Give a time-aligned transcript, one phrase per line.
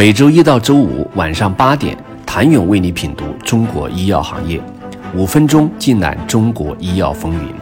[0.00, 4.58] 每周一到周五晚上八点，谭勇为你品读中国医药行业，
[5.14, 7.52] 五分钟尽览中国医药风云。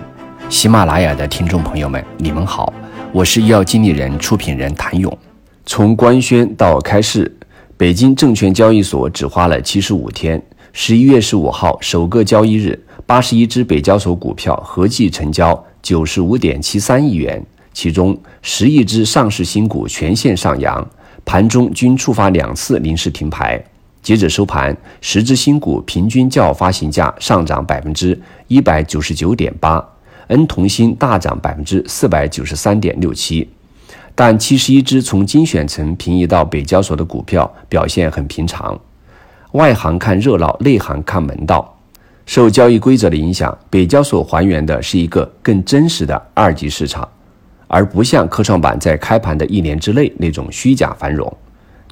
[0.49, 2.73] 喜马拉雅的听众朋友们，你们好，
[3.11, 5.19] 我是医药经理人、出品人谭勇。
[5.67, 7.37] 从官宣到开市，
[7.77, 10.41] 北京证券交易所只花了七十五天。
[10.73, 20.89] 十一月十五号首个交易日，八十一只北交所股票合计成交九十五点七三亿元，其中十亿只上市新股全线上扬。
[21.25, 23.62] 盘中均触发两次临时停牌。
[24.00, 29.85] 截止收盘，十只新股平均较发行价上涨百分之一百九十九点八
[30.29, 33.49] ，N 同心大涨百分之四百九十三点六七。
[34.15, 38.79] 但七十一只从精选层平移到北交所的股票表现很平常。
[39.53, 41.77] 外行看热闹，内行看门道。
[42.27, 47.09] 受交易规则的影响，北交所还原的是一个更真实的二级市场。
[47.69, 51.33] 而不像科创板在开盘的一年之内那种虚假繁荣。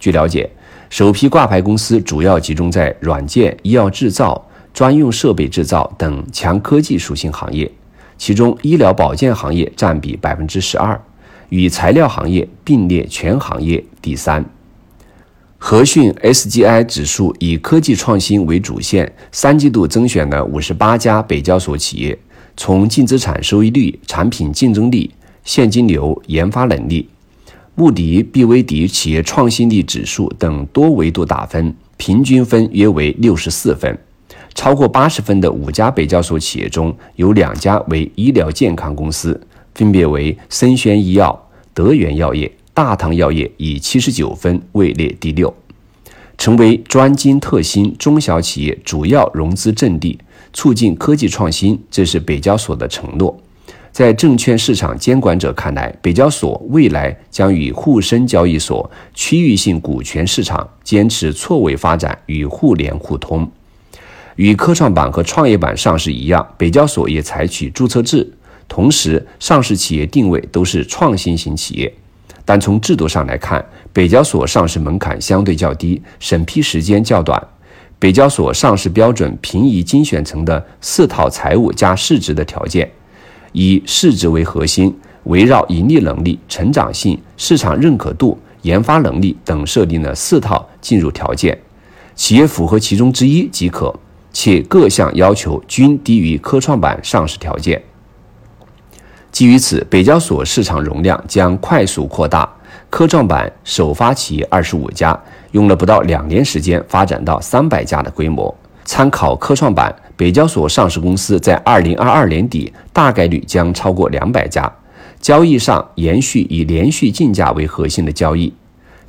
[0.01, 0.51] 据了解，
[0.91, 7.70] 首批挂牌公司主要集中在软件、医药制造、专用设备制造等强科技属性行业，
[8.19, 11.00] 其中医疗保健行业占比百分之十二，
[11.48, 14.45] 与材料行业并列全行业第三。
[15.59, 22.17] 和讯 SGI 指数以科技创新为主线，三季度增选了五十八家北交所企业，
[22.56, 25.11] 从净资产收益率、产品竞争力。
[25.47, 27.08] 现金流、研发能力、
[27.77, 33.97] 穆迪、毕威迪企业创新力指数等多维度打分，平均分约为六十四分。
[34.56, 39.41] 超过八十分的五家北交所企业中有两家为医疗健康公司，
[39.75, 45.55] 分别为森轩医药、德源药业、大唐药业，以七十九分位列第六，
[46.36, 50.19] 成为专精特新中小企业主要融资阵地，
[50.53, 51.78] 促进科技创新。
[51.88, 53.41] 这是北交所的承诺。
[53.97, 63.50] 在证券市场监管者看来，北交所未来将与沪深交易所区域性股权市场坚持错位发展与互联互通。
[64.34, 68.31] 与科创板和创业板上市一样，北交所也采取注册制，
[68.69, 71.91] 同时上市企业定位都是创新型企业。
[72.44, 77.42] 但从制度上来看，北交所上市门槛相对较低，审批时间较短。
[77.98, 82.87] 北交所上市标准平移精选层的四套财务加市值的条件。
[83.59, 84.94] 以市值为核心，
[85.25, 91.59] 围绕盈利能力、成长性、市场认可度、研发能力等设定了四套进入条件，
[92.15, 93.99] 企业符合其中之一即可，
[94.31, 97.83] 且各项要求均低于科创板上市条件。
[99.33, 102.47] 基于此，北交所市场容量将快速扩大，
[102.91, 105.19] 科创板首发企业二十五家，
[105.53, 108.55] 用了不到两年时间发展到三百家的规模。
[108.84, 114.71] 参考科创板，北交所上市公司在二零二二年底大概率将超过两百家。
[115.21, 118.53] 交易上延续以连续竞价为核心的交易，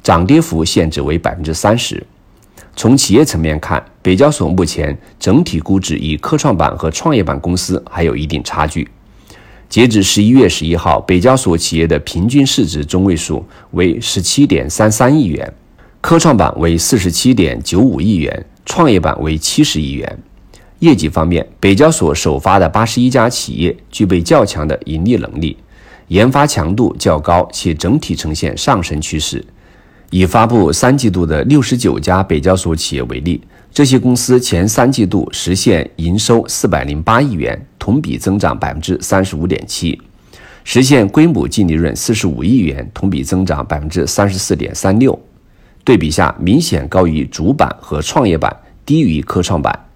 [0.01, 2.05] 涨跌幅限制为百分之三十。
[2.75, 8.87] 从企业层面看，北交所目前整体估值与科创板和创业板公司还有一定差距。
[9.69, 15.53] 截止十一月十一号，北交所企业的平均市值中位数为十七点三三亿元，
[16.01, 18.45] 科创板为四十七点九五亿元。
[18.65, 20.17] 创业板为七十亿元。
[20.79, 25.57] 业绩方面，北交所首发的八十一家企业具备较强的盈利能力，
[26.09, 29.43] 研发强度较高，且整体呈现上升趋势。
[30.09, 33.41] 以发布三季度的六十九家北交所企业为例，
[33.73, 39.99] 这些公司前三季度实现营收四百零八亿元，同比增长百分之三十五点七，
[40.63, 45.19] 实现规模净利润四十五亿元，同比增长百分之三十四点三六。
[45.83, 48.55] 对比下，明显高于主板和创业板，
[48.85, 49.86] 低于科创板。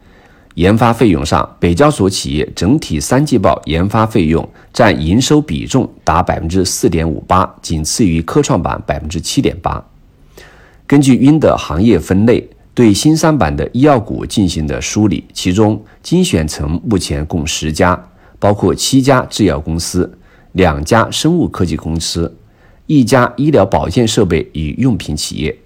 [0.56, 9.84] 研发费用上，北交所企业整体三季报研发费用占营收比重达百分之四点五八，仅次于科创板百分之七点八。
[10.86, 20.18] 根据云的行业分类，对新三板的医药股进行的梳理，其中精选层目前共十家，包括七家制药公司、
[20.52, 22.36] 两家生物科技公司、
[22.88, 25.58] 一家医疗保健设备与用品企业。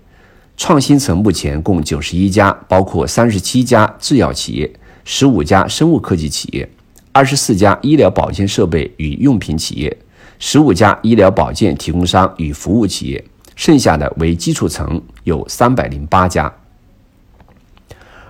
[0.57, 4.71] 创新层目前共九十一家，包括三十七家制药企业、
[5.07, 6.67] 十五家生物科技企业、
[7.11, 9.97] 二十四家医疗保健设备与用品企业、
[10.39, 13.23] 十五家医疗保健提供商与服务企业，
[13.55, 16.51] 剩下的为基础层，有三百零八家。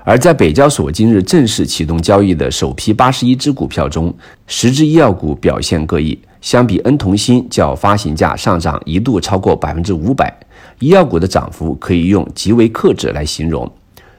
[0.03, 4.13] 而在北交所今日正式启动交易的首批八十一只股票中，
[4.45, 10.31] 十只医药股表现各异，相比恩同心较发行价上涨一度超过百分之五百。
[10.79, 13.71] 医药股的涨幅可以用极为克制来形容，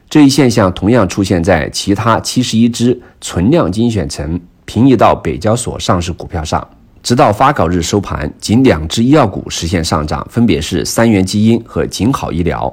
[0.09, 6.67] 这一现象同样出现在其他七十一只存量精选层平移到北交所上市股票上。
[7.03, 12.73] 直到发稿日收盘，仅两只医药股实现上涨，分别是三元基因和景好医疗。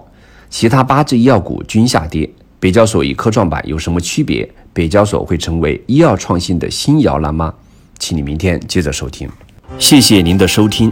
[0.50, 2.28] 其他八只医药股均下跌，
[2.60, 4.48] 北交所与科创板有什么区别？
[4.72, 7.54] 北交所会成为医药创新的新摇篮吗？
[8.00, 9.30] 请你明天接着收听。
[9.78, 10.92] 谢谢您的收听。